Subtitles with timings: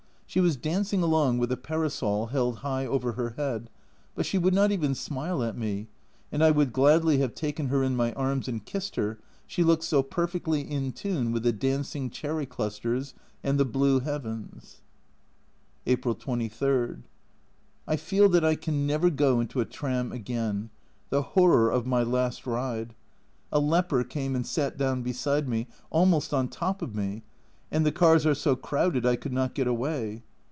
[0.25, 3.69] She was dancing along with a parasol held high over her head,
[4.15, 5.89] but she would not even smile at me,
[6.31, 9.83] and I would gladly have taken her in my arms and kissed her, she looked
[9.83, 14.79] so perfectly in tune with the dancing cherry clusters and the blue heavens.
[15.85, 17.03] April 23.
[17.85, 20.69] I feel that I can never go into a tram again.
[21.09, 22.95] The horror of my last ride!
[23.51, 27.23] A leper came and sat down beside me, almost on top of me,
[27.73, 30.23] and the cars are so crowded I could not get away.